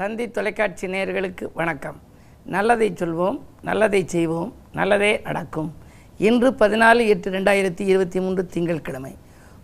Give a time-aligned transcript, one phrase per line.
[0.00, 1.96] தந்தி தொலைக்காட்சி நேயர்களுக்கு வணக்கம்.
[2.44, 5.74] நல்லதை சொல்வோம் நல்லதை செய்வோம் நல்லதே நடக்கும்.
[6.18, 9.12] இன்று பதினாலு எட்டு ரெண்டாயிரத்தி இருபத்தி மூன்று திங்கட்கிழமை.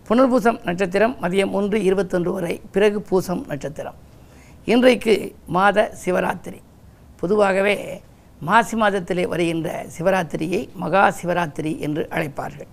[0.07, 3.97] புனர்பூசம் நட்சத்திரம் மதியம் ஒன்று இருபத்தொன்று வரை பிறகு பூசம் நட்சத்திரம்.
[4.65, 6.61] இன்றைக்கு மாத சிவராத்திரி.
[7.19, 8.01] பொதுவாகவே
[8.39, 12.71] மாசி மாதத்திலே வருகின்ற சிவராத்திரியை மகா சிவராத்திரி என்று அழைப்பார்கள்.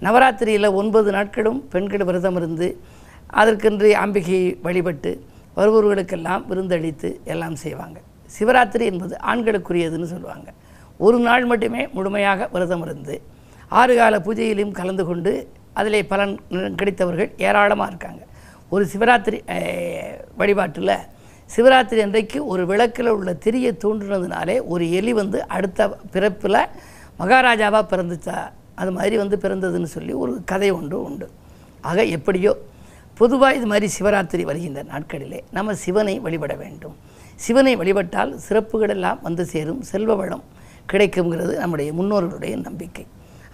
[0.00, 2.80] நவராத்திரியில் ஒன்பது நாட்களும் பெண்கள் விரதம் இருந்து
[3.26, 5.12] அதற்கென்று அம்பிகையை வழிபட்டு
[5.56, 7.98] வருபவர்களுக்கெல்லாம் விருந்தளித்து எல்லாம் செய்வாங்க.
[8.36, 10.48] சிவராத்திரி என்பது ஆண்களுக்குரியதுன்னு சொல்லுவாங்க.
[11.06, 13.14] ஒரு நாள் மட்டுமே முழுமையாக விரதம் இருந்து
[13.80, 15.32] ஆறு கால பூஜையிலும் கலந்து கொண்டு
[15.80, 16.34] அதிலே பலன்
[16.80, 18.22] கிடைத்தவர்கள் ஏராளமாக இருக்காங்க.
[18.74, 19.38] ஒரு சிவராத்திரி
[20.40, 20.94] வழிபாட்டில்
[21.54, 26.60] சிவராத்திரி அன்றைக்கு ஒரு விளக்கில் உள்ள திரியை தூண்டினதுனாலே ஒரு எலி வந்து அடுத்த பிறப்பில்
[27.20, 28.36] மகாராஜாவாக பிறந்துச்சா
[28.80, 31.26] அது மாதிரி வந்து பிறந்ததுன்னு சொல்லி ஒரு கதை ஒன்று உண்டு.
[31.88, 32.52] ஆக எப்படியோ
[33.18, 36.94] பொதுவாக இது மாதிரி சிவராத்திரி வருகின்ற நாட்களிலே நம்ம சிவனை வழிபட வேண்டும்.
[37.44, 39.80] சிவனை வழிபட்டால் சிறப்புகளெல்லாம் வந்து சேரும்.
[39.90, 40.44] செல்வ வளம்
[40.92, 43.04] கிடைக்குங்கிறது நம்முடைய முன்னோர்களுடைய நம்பிக்கை.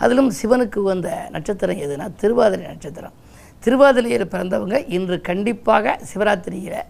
[0.02, 3.16] அதிலும் சிவனுக்கு உகந்த நட்சத்திரம் எதுனா திருவாதிரை நட்சத்திரம்.
[3.64, 6.80] திருவாதிரையில் பிறந்தவங்க இன்று கண்டிப்பாக சிவராத்திரியில்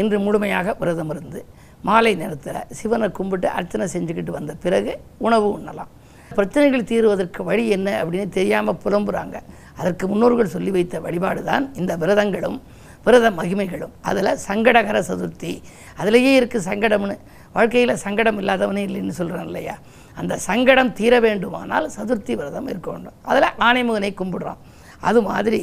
[0.00, 1.40] இன்று முழுமையாக விரதம் இருந்து
[1.88, 4.92] மாலை நேரத்தில் சிவனை கும்பிட்டு அர்ச்சனை செஞ்சுக்கிட்டு வந்த பிறகு
[5.26, 5.90] உணவு உண்ணலாம்.
[6.36, 9.36] பிரச்சனைகள் தீர்வதற்கு வழி என்ன அப்படின்னு தெரியாமல் புலம்புறாங்க.
[9.80, 12.58] அதற்கு முன்னோர்கள் சொல்லி வைத்த வழிபாடு தான் இந்த விரதங்களும்
[13.06, 13.92] விரத மகிமைகளும்.
[14.08, 15.52] அதில் சங்கடகர சதுர்த்தி
[16.00, 17.16] அதிலேயே இருக்குது சங்கடம்னு.
[17.56, 19.74] வாழ்க்கையில் சங்கடம் இல்லாதவனே இல்லைன்னு சொல்கிறேன் இல்லையா?
[20.20, 23.16] அந்த சங்கடம் தீர வேண்டுமானால் சதுர்த்தி விரதம் இருக்க வேண்டும்.
[23.30, 24.60] அதில் ஆணைமுகனை கும்பிடுறோம்
[25.08, 25.60] அது மாதிரி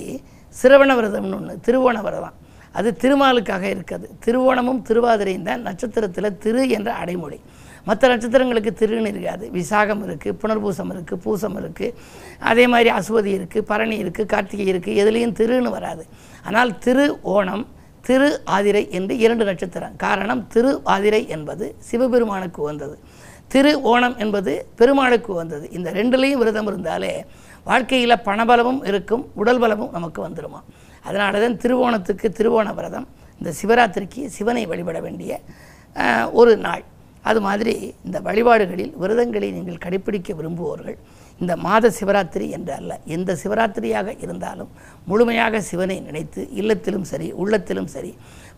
[0.62, 2.38] சிரவண விரதம்னு ஒன்று திருவோண விரதம்.
[2.80, 7.40] அது திருமாலுக்காக இருக்குது திருவோணமும் திருவாதிரையும் தான் நட்சத்திரத்தில் திரு என்ற அடைமொழி.
[7.88, 9.46] மற்ற நட்சத்திரங்களுக்கு திருன்னு இருக்காது.
[9.58, 11.96] விசாகம் இருக்குது புனர்பூசம் இருக்குது பூசம் இருக்குது
[12.52, 16.06] அதே மாதிரி அசுவதி இருக்குது பரணி இருக்குது கார்த்திகை இருக்குது எதுலேயும் திருன்னு வராது.
[16.50, 17.66] ஆனால் திரு ஓணம்
[18.08, 19.96] திரு ஆதிரை என்று இரண்டு நட்சத்திரம்.
[20.06, 22.98] காரணம் திரு ஆதிரை என்பது சிவபெருமானுக்கு வந்தது
[23.54, 27.14] திரு ஓணம் என்பது பெருமாளுக்கு வந்தது இந்த ரெண்டுலேயும் விரதம் இருந்தாலே
[27.70, 30.60] வாழ்க்கையில் பணபலமும் இருக்கும் உடல் பலமும் நமக்கு வந்துடுமா
[31.08, 33.08] அதனால தான் திருவோணத்துக்கு திருவோண விரதம்
[33.42, 35.32] இந்த சிவராத்திரிக்கு சிவனை வழிபட வேண்டிய
[36.40, 36.84] ஒரு நாள்.
[37.22, 40.98] அது மாதிரி இந்த வழிபாடுகளில் விரதங்களை நீங்கள் கடைபிடிக்க விரும்புவோர்கள்.
[41.42, 42.92] இந்த மாத சிவராத்திரி என்று அல்ல.
[43.16, 44.72] எந்த சிவராத்திரியாக இருந்தாலும்
[45.10, 48.12] முழுமையாக சிவனை நினைத்து இல்லத்திலும் சரி உள்ளத்திலும் சரி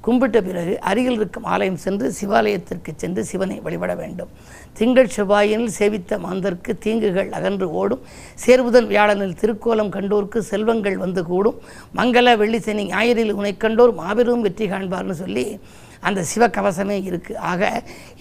[0.06, 4.31] கும்பிட்ட பிறகு அருகில் இருக்கும் ஆலயம் சென்று சிவாலயத்திற்கு சென்று சிவனை வழிபட வேண்டும்.
[4.78, 8.02] திங்கள் செவ்வாயினில் சேவித்த மாந்தர்க்கு தீங்குகள் அகன்று ஓடும்.
[8.46, 11.59] சேர்வுதன் வியாழனில் திருக்கோலம் கண்டோர்க்கு செல்வங்கள் வந்து கூடும்.
[12.00, 15.46] மங்கள வெள்ளி சனி ஞாயிறில் உனை கண்டோர் மாபெரும் வெற்றி காண்பார்னு சொல்லி
[16.09, 17.64] அந்த சிவகவசமே இருக்குது ஆக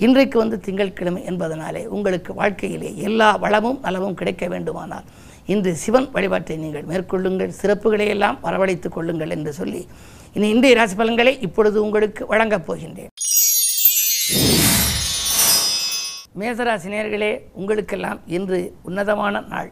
[0.05, 5.07] இன்றைக்கு வந்து திங்கட்கிழமை என்பதனாலே உங்களுக்கு வாழ்க்கையிலே எல்லா வளமும் நலமும் கிடைக்க வேண்டுமானால்.
[5.53, 9.83] இன்று சிவன் வழிபாட்டை நீங்கள் மேற்கொள்ளுங்கள் சிறப்புகளை எல்லாம் வரவழைத்துக் கொள்ளுங்கள் என்று சொல்லி
[10.35, 13.13] இனி இன்றைய ராசி பலன்களை இப்பொழுது உங்களுக்கு வழங்கப் போகின்றேன்.
[16.41, 17.31] மேசராசி நேர்களே
[17.61, 19.71] உங்களுக்கெல்லாம் இன்று உன்னதமான நாள்.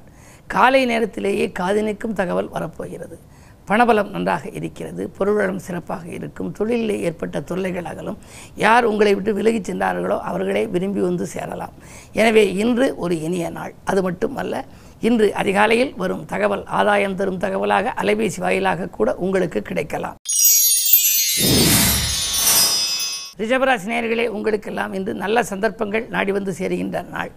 [0.54, 3.16] காலை நேரத்திலேயே காதினிக்கும் தகவல் வரப்போகிறது.
[3.68, 8.18] பணபலம் நன்றாக இருக்கிறது பொருளம் சிறப்பாக இருக்கும் தொழிலில் ஏற்பட்ட தொல்லைகள் அகலும்.
[8.64, 11.74] யார் உங்களை விட்டு விலகிச் சென்றார்களோ அவர்களே விரும்பி வந்து சேரலாம்.
[12.20, 13.74] எனவே இன்று ஒரு இனிய நாள்.
[13.84, 14.64] அது மட்டுமல்ல
[15.08, 20.16] இன்று அதிகாலையில் வரும் தகவல் ஆதாயம் தரும் தகவலாக அலைபேசி வாயிலாக கூட உங்களுக்கு கிடைக்கலாம்.
[23.40, 27.30] ரிஷபராசி நேயர்களே உங்களுக்கெல்லாம் இன்று நல்ல சந்தர்ப்பங்கள் நாடி வந்து சேருகின்ற நாள்.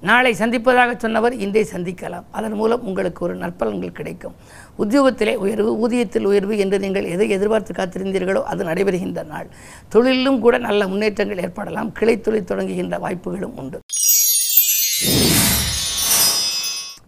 [0.00, 2.26] நாளை சந்திப்பதாக சொன்னவர் இன்றே சந்திக்கலாம்.
[2.30, 4.34] அதன் மூலம் உங்களுக்கு ஒரு நற்பலன்கள் கிடைக்கும்.
[4.78, 9.48] உத்தியோகத்திலே உயர்வு ஊதியத்தில் உயர்வு என்று நீங்கள் எதை எதிர்பார்த்து காத்திருந்தீர்களோ அது நடைபெறுகின்ற நாள்.
[9.88, 11.92] தொழிலும் கூட நல்ல முன்னேற்றங்கள் ஏற்படலாம்.
[11.92, 13.80] கிளை தொழில் தொடங்குகின்ற வாய்ப்புகளும் உண்டு.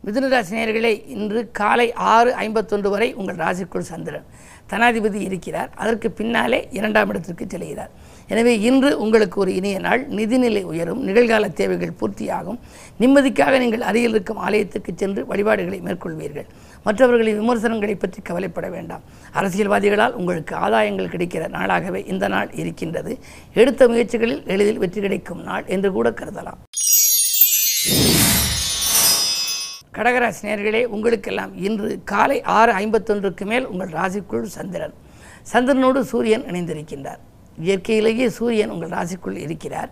[0.07, 4.25] மிதுனராசினியர்களே இன்று காலை ஆறு ஐம்பத்தொன்று வரை உங்கள் ராசிக்குள் சந்திரன்.
[4.71, 5.71] தனாதிபதி இருக்கிறார்.
[5.75, 7.93] அதற்கு பின்னாலே இரண்டாம் இடத்திற்கு செல்கிறார்.
[8.33, 10.03] எனவே இன்று உங்களுக்கு ஒரு இனிய நாள்.
[10.19, 11.01] நிதிநிலை உயரும்.
[11.09, 12.59] நிகழ்கால தேவைகள் பூர்த்தியாகும்.
[13.01, 16.49] நிம்மதிக்காக நீங்கள் அருகில் இருக்கும் ஆலயத்துக்கு சென்று வழிபாடுகளை மேற்கொள்வீர்கள்.
[16.87, 19.03] மற்றவர்களின் விமர்சனங்களை பற்றி கவலைப்பட வேண்டாம்.
[19.39, 23.15] அரசியல்வாதிகளால் உங்களுக்கு ஆதாயங்கள் கிடைக்கிற நாளாகவே இந்த நாள் இருக்கின்றது.
[23.55, 26.61] எடுத்த முயற்சிகளில் எளிதில் வெற்றி கிடைக்கும் நாள் என்று கூட கருதலாம்.
[29.97, 34.95] கடகராசி நேர்களே உங்களுக்கெல்லாம் இன்று காலை ஆறு ஐம்பத்தொன்றுக்கு மேல் உங்கள் ராசிக்குள் சந்திரன்.
[35.53, 37.21] சந்திரனோடு சூரியன் இணைந்திருக்கின்றார்.
[37.67, 39.91] இயற்கையிலேயே சூரியன் உங்கள் ராசிக்குள் இருக்கிறார்.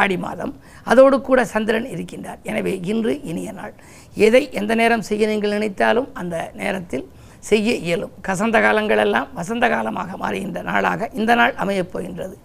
[0.00, 0.52] ஆடி மாதம்.
[0.90, 2.40] அதோடு கூட சந்திரன் இருக்கின்றார்.
[2.50, 3.74] எனவே இன்று இனிய நாள்.
[4.26, 7.04] எதை எந்த நேரம் செய்ய நீங்கள் நினைத்தாலும் அந்த நேரத்தில்
[7.50, 8.12] செய்ய இயலும்.
[8.28, 12.36] கசந்த காலங்களெல்லாம் வசந்த காலமாக மாறுகின்ற நாளாக இந்த நாள் அமையப் போகின்றது.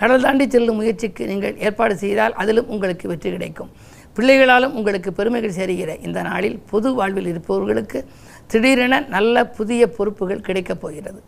[0.00, 3.70] கடல் தாண்டி செல்லும் முயற்சிக்கு நீங்கள் ஏற்பாடு செய்தால் அதிலும் உங்களுக்கு வெற்றி கிடைக்கும்.
[4.16, 8.00] பிள்ளைகளாலும் உங்களுக்கு பெருமைகள் சேருகிற இந்த நாளில் பொது வாழ்வில் இருப்பவர்களுக்கு
[8.52, 11.20] திடீரென நல்ல புதிய பொறுப்புகள் கிடைக்கப் போகிறது.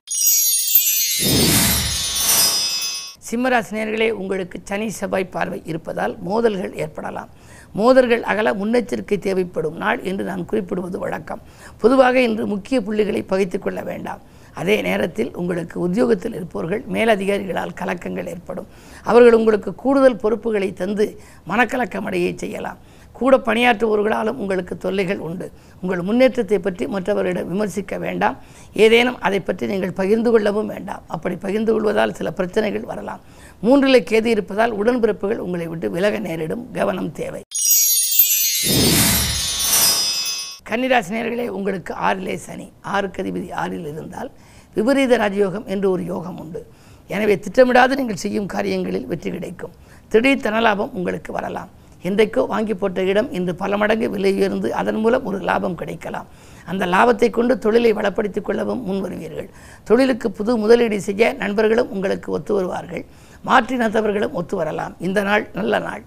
[3.35, 7.31] சிம்மராசினியர்களே உங்களுக்கு சனி செவ்வாய் பார்வை இருப்பதால் மோதல்கள் ஏற்படலாம்.
[7.79, 11.43] மோதல்கள் அகல முன்னெச்சரிக்கை தேவைப்படும் நாள் என்று நான் குறிப்பிடுவது வழக்கம்.
[11.83, 14.21] பொதுவாக இன்று முக்கிய புள்ளிகளை பகித்து கொள்ள வேண்டாம்.
[14.55, 18.69] அதே நேரத்தில் உங்களுக்கு உத்தியோகத்தில் இருப்பவர்கள் மேலதிகாரிகளால் கலக்கங்கள் ஏற்படும்.
[19.03, 21.07] அவர்கள் உங்களுக்கு கூடுதல் பொறுப்புகளை தந்து
[21.49, 22.79] மனக்கலக்கமடையை செய்யலாம்.
[23.19, 25.47] கூட பணியாற்றுபவர்களாலும் உங்களுக்கு தொல்லைகள் உண்டு.
[25.83, 28.37] உங்கள் முன்னேற்றத்தை பற்றி மற்றவர்களிடம் விமர்சிக்க வேண்டாம்.
[28.85, 31.03] ஏதேனும் அதை பற்றி நீங்கள் பகிர்ந்து கொள்ளவும் வேண்டாம்.
[31.17, 33.21] அப்படி பகிர்ந்து கொள்வதால் சில பிரச்சனைகள் வரலாம்.
[33.67, 36.65] மூன்றிலே கேது இருப்பதால் உடன்பிறப்புகள் உங்களை விட்டு விலக நேரிடும்.
[36.79, 37.43] கவனம் தேவை.
[40.71, 42.67] கன்னிராசினியர்களே உங்களுக்கு ஆறிலே சனி.
[42.95, 44.31] ஆறுக்கு அதிபதி ஆறில் இருந்தால்
[44.77, 46.61] விபரீத ராஜயோகம் என்று ஒரு யோகம் உண்டு.
[47.15, 49.75] எனவே திட்டமிடாது நீங்கள் செய்யும் காரியங்களில் வெற்றி கிடைக்கும்.
[50.13, 51.71] திடீர் தனலாபம் உங்களுக்கு வரலாம்.
[52.09, 56.27] இன்றைக்கோ வாங்கி போட்ட இடம் இன்று பல மடங்கு விலை உயர்ந்து அதன் மூலம் ஒரு லாபம் கிடைக்கலாம்.
[56.71, 59.49] அந்த லாபத்தை கொண்டு தொழிலை வளப்படுத்திக் கொள்ளவும் முன் வருவீர்கள்.
[59.85, 63.05] தொழிலுக்கு புது முதலீடு செய்ய நண்பர்களும் உங்களுக்கு ஒத்து வருவார்கள்.
[63.43, 64.95] மாற்றி மாற்றினத்தவர்களும் ஒத்து வரலாம்.
[64.99, 66.03] இந்த நாள் நல்ல நாள்.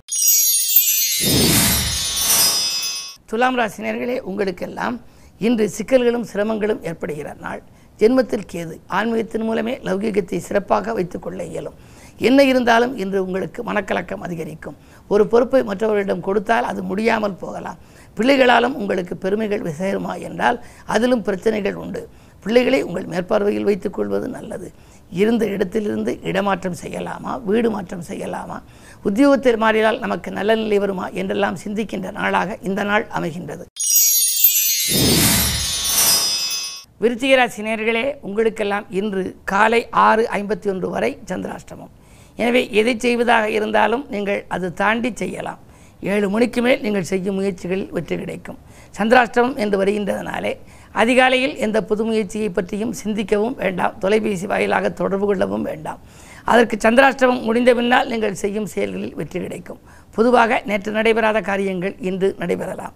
[3.26, 4.96] துலாம் ராசினியர்களே உங்களுக்கெல்லாம்
[5.40, 7.62] இன்று சிக்கல்களும் சிரமங்களும் ஏற்படுகிற நாள்.
[8.00, 11.78] ஜென்மத்தில் கேது ஆன்மீகத்தின் மூலமே லௌகீகத்தை சிறப்பாக வைத்துக்கொள்ள இயலும்.
[12.18, 14.78] என்ன இருந்தாலும் இன்று உங்களுக்கு மனக்கலக்கம் அதிகரிக்கும்.
[15.08, 17.78] ஒரு பொறுப்பை மற்றவர்களிடம் கொடுத்தால் அது முடியாமல் போகலாம்.
[18.18, 22.10] பிள்ளைகளாலும் உங்களுக்கு பெருமைகள் சேருமா என்றால் அதிலும் பிரச்சனைகள் உண்டு.
[22.40, 24.72] பிள்ளைகளை உங்கள் மேற்பார்வையில் வைத்துக் கொள்வது நல்லது.
[25.12, 27.44] இருந்த இடத்திலிருந்து இடமாற்றம் செய்யலாமா?
[27.44, 28.62] வீடு மாற்றம் செய்யலாமா?
[29.04, 33.66] உத்தியோகத்தில் மாறினால் நமக்கு நல்ல நிலை வருமா என்றெல்லாம் சிந்திக்கின்ற நாளாக இந்த நாள் அமைகின்றது.
[37.02, 41.94] விருச்சிகராசி நேர்களே உங்களுக்கெல்லாம் இன்று காலை ஆறு ஐம்பத்தி ஒன்று வரை சந்திராஷ்டமம்.
[42.44, 45.62] எனவே எதை செய்வதாக இருந்தாலும் நீங்கள் அது தாண்டி செய்யலாம்.
[46.13, 48.60] ஏழு மணிக்கு மேல் நீங்கள் செய்யும் முயற்சிகளில் வெற்றி கிடைக்கும்.
[48.98, 50.51] சந்திராஷ்டமம் என்று வருகின்றதனாலே
[51.01, 53.95] அதிகாலையில் எந்த புது முயற்சியை பற்றியும் சிந்திக்கவும் வேண்டாம்.
[54.04, 56.00] தொலைபேசி வாயிலாக தொடர்பு கொள்ளவும் வேண்டாம்.
[56.51, 59.80] அதற்கு சந்திராஷ்டமம் முடிந்த பின்னால் நீங்கள் செய்யும் செயல்களில் வெற்றி கிடைக்கும்.
[60.18, 62.94] பொதுவாக நேற்று நடைபெறாத காரியங்கள் இன்று நடைபெறலாம்.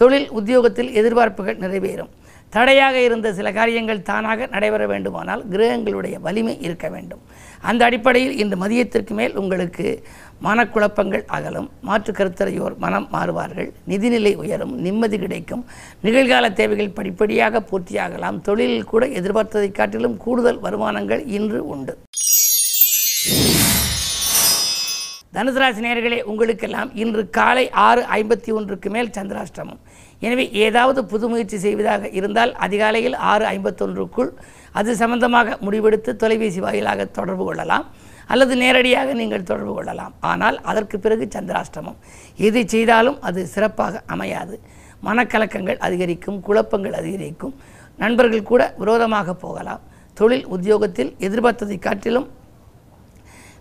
[0.00, 2.12] தொழில் உத்தியோகத்தில் எதிர்பார்ப்புகள் நிறைவேறும்.
[2.56, 7.22] தடையாக இருந்த சில காரியங்கள் தானாக நடைபெற வேண்டுமானால் கிரகங்களுடைய வலிமை இருக்க வேண்டும்.
[7.70, 9.86] அந்த அடிப்படையில் இன்று மதியத்திற்கு மேல் உங்களுக்கு
[10.44, 11.68] மனக்குழப்பங்கள் அகலும்.
[11.88, 13.68] மாற்று கருத்தரையோர் மனம் மாறுவார்கள்.
[13.88, 15.62] நிதிநிலை உயரும் நிம்மதி கிடைக்கும்.
[16.04, 18.40] நிகழ்கால தேவைகள் படிப்படியாக பூர்த்தியாகலாம்.
[18.48, 21.94] தொழிலில் கூட எதிர்பார்த்ததை காட்டிலும் கூடுதல் வருமானங்கள் இன்று உண்டு.
[25.34, 29.80] தனுசு ராசி உங்களுக்கெல்லாம் இன்று காலை ஆறு ஐம்பத்தி ஒன்றுக்கு மேல் சந்திராஷ்டமம்.
[30.20, 34.30] எனவே ஏதாவது புது முயற்சி செய்வதாக இருந்தால் அதிகாலையில் ஆறு ஐம்பத்தொன்றுக்குள்
[34.72, 37.86] அது சம்பந்தமாக முடிவெடுத்து தொலைபேசி வாயிலாக தொடர்பு கொள்ளலாம்.
[38.32, 40.14] அல்லது நேரடியாக நீங்கள் தொடர்பு கொள்ளலாம்.
[40.20, 41.98] ஆனால் அதற்கு பிறகு சந்திராஷ்டமம்.
[42.36, 44.56] எது செய்தாலும் அது சிறப்பாக அமையாது.
[45.08, 47.54] மனக்கலக்கங்கள் அதிகரிக்கும் குழப்பங்கள் அதிகரிக்கும்.
[48.02, 49.82] நண்பர்கள் கூட விரோதமாக போகலாம்.
[50.14, 52.28] தொழில் உத்தியோகத்தில் எதிர்பார்த்ததை காட்டிலும்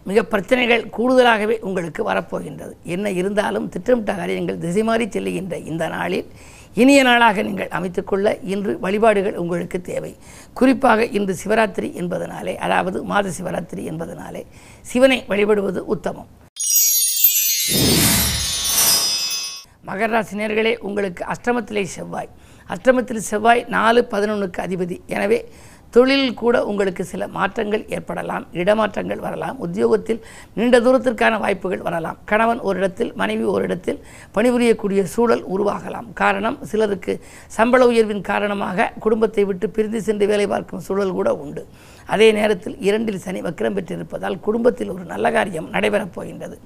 [0.10, 2.74] மிக பிரச்சனைகள் கூடுதலாகவே உங்களுக்கு வரப்போகின்றது.
[2.96, 6.28] என்ன இருந்தாலும் திட்டமிட்ட காரியங்கள் திசை மாறி செல்லுகின்ற இந்த நாளில்
[6.82, 10.14] இனிய நாளாக நீங்கள் அமைத்துக்கொள்ள இன்று வழிபாடுகள் உங்களுக்கு தேவை.
[10.60, 14.42] குறிப்பாக இன்று சிவராத்திரி என்பதனாலே அதாவது மாத சிவராத்திரி என்பதனாலே
[14.92, 16.30] சிவனை வழிபடுவது உத்தமம்.
[19.90, 22.30] மகர ராசினியர்களே உங்களுக்கு அஷ்டமத்திலே செவ்வாய்.
[22.74, 24.98] அஷ்டமத்தில் செவ்வாய் நாலு பதினொன்றுக்கு அதிபதி.
[25.16, 25.40] எனவே
[25.96, 30.22] தொழிலில் கூட உங்களுக்கு சில மாற்றங்கள் ஏற்படலாம் இடமாற்றங்கள் வரலாம் உத்தியோகத்தில்
[30.58, 32.18] நீண்ட தூரத்திற்கான வாய்ப்புகள் வரலாம்.
[32.32, 34.00] கணவன் ஒரு இடத்தில் மனைவி ஒரு இடத்தில்
[34.36, 36.08] பணிபுரியக்கூடிய சூழல் உருவாகலாம்.
[36.22, 37.16] காரணம் சிலருக்கு
[37.58, 41.64] சம்பள உயர்வின் காரணமாக குடும்பத்தை விட்டு பிரிந்து சென்று வேலை பார்க்கும் சூழல் கூட உண்டு.
[42.14, 46.58] அதே நேரத்தில் இரண்டில் சனி வக்கிரம் பெற்றிருப்பதால் குடும்பத்தில் ஒரு நல்ல காரியம் நடைபெறப் போகின்றது.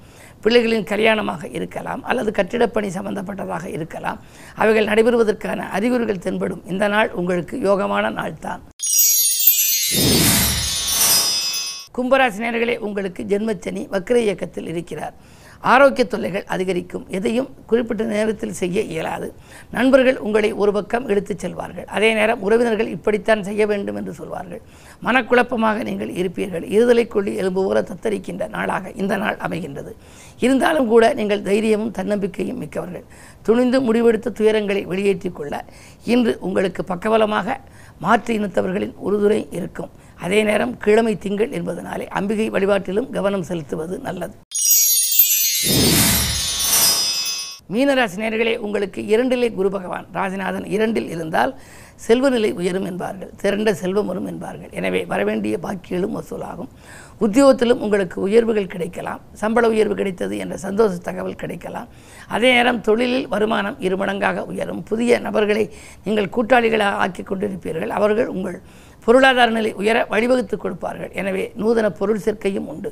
[0.44, 4.18] பிள்ளைகளின் கல்யாணமாக இருக்கலாம் அல்லது கட்டிடப்பணி சம்பந்தப்பட்டதாக இருக்கலாம்.
[4.62, 6.64] அவைகள் நடைபெறுவதற்கான அறிகுறிகள் தென்படும்.
[6.72, 8.62] இந்த நாள் உங்களுக்கு யோகமான நாள்தான்.
[11.98, 15.14] கும்பராசினியர்களே உங்களுக்கு ஜென்மச்சனி வக்ர இயக்கத்தில் இருக்கிறார்.
[15.60, 17.06] ஆரோக்கிய தொல்லைகள் அதிகரிக்கும்.
[17.08, 19.32] எதையும் குறிப்பிட்ட நேரத்தில் செய்ய இயலாது.
[19.70, 21.84] நண்பர்கள் உங்களை ஒரு பக்கம் இழுத்துச் செல்வார்கள்.
[21.84, 24.60] அதே நேரம் உறவினர்கள் இப்படித்தான் செய்ய வேண்டும் என்று சொல்வார்கள்.
[25.04, 26.64] மனக்குழப்பமாக நீங்கள் இருப்பீர்கள்.
[26.76, 29.94] இருதலை கொள்ளி எலும்பு போல தத்தரிக்கின்ற நாளாக இந்த நாள் அமைகின்றது.
[30.38, 33.04] இருந்தாலும் கூட நீங்கள் தைரியமும் தன்னம்பிக்கையும் மிக்கவர்கள்.
[33.42, 35.64] துணிந்து முடிவெடுத்த துயரங்களை வெளியேற்றிக் கொள்ள
[36.04, 37.56] இன்று உங்களுக்கு பக்கபலமாக
[38.00, 39.90] மாற்று இனத்தவர்களின் உறுதுணை இருக்கும்.
[40.20, 44.34] அதே நேரம் கிழமை திங்கள் என்பதனாலே அம்பிகை வழிபாட்டிலும் கவனம் செலுத்துவது நல்லது.
[47.72, 50.06] மீனராசி நேர்களே உங்களுக்கு இரண்டிலே குரு பகவான்.
[50.14, 51.52] ராசிநாதன் இரண்டில் இருந்தால்
[52.06, 54.72] செல்வநிலை உயரும் என்பார்கள் திரண்ட செல்வம் வரும் என்பார்கள்.
[54.78, 56.70] எனவே வரவேண்டிய பாக்கியலும் வசூலாகும்.
[57.24, 61.88] உத்தியோகத்திலும் உங்களுக்கு உயர்வுகள் கிடைக்கலாம் சம்பள உயர்வு கிடைத்தது என்ற சந்தோஷ தகவல் கிடைக்கலாம்.
[62.34, 64.82] அதே நேரம் தொழிலில் வருமானம் இருமடங்காக உயரும்.
[64.90, 65.64] புதிய நபர்களை
[66.04, 67.94] நீங்கள் கூட்டாளிகளாக ஆக்கி கொண்டிருப்பீர்கள்.
[67.98, 68.58] அவர்கள் உங்கள்
[69.06, 71.12] பொருளாதார நிலை உயர வழிவகுத்து கொடுப்பார்கள்.
[71.20, 72.90] எனவே நூதன பொருள் சேர்க்கையும் உண்டு.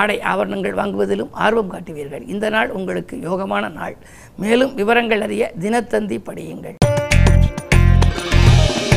[0.00, 2.26] ஆடை ஆவரணங்கள் வாங்குவதிலும் ஆர்வம் காட்டுவீர்கள்.
[2.34, 3.96] இந்த நாள் உங்களுக்கு யோகமான நாள்.
[4.44, 6.76] மேலும் விவரங்கள் அறிய தினத்தந்தி படியுங்கள்.